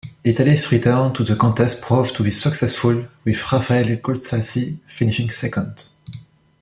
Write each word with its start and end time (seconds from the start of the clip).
Italy's 0.23 0.71
return 0.71 1.13
to 1.13 1.23
the 1.23 1.35
contest 1.35 1.83
proved 1.83 2.15
to 2.15 2.23
be 2.23 2.31
successful, 2.31 3.05
with 3.23 3.51
Raphael 3.51 3.85
Gualazzi 3.97 4.79
finishing 4.87 5.29
second. 5.29 5.89